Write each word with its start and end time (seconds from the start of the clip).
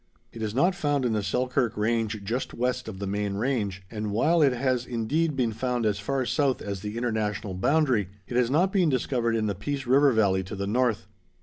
It 0.33 0.41
is 0.41 0.55
not 0.55 0.73
found 0.73 1.05
in 1.05 1.13
the 1.13 1.21
Selkirk 1.21 1.77
Range 1.77 2.23
just 2.23 2.55
west 2.55 2.87
of 2.87 2.97
the 2.97 3.05
main 3.05 3.35
range, 3.35 3.83
and 3.91 4.09
while 4.09 4.41
it 4.41 4.51
has 4.51 4.83
indeed 4.83 5.35
been 5.35 5.51
found 5.53 5.85
as 5.85 5.99
far 5.99 6.25
south 6.25 6.59
as 6.59 6.79
the 6.81 6.97
International 6.97 7.53
boundary, 7.53 8.09
it 8.25 8.35
has 8.35 8.49
not 8.49 8.73
been 8.73 8.89
discovered 8.89 9.35
in 9.35 9.45
the 9.45 9.53
Peace 9.53 9.85
River 9.85 10.11
valley 10.11 10.41
to 10.45 10.55
the 10.55 10.65
north. 10.65 11.05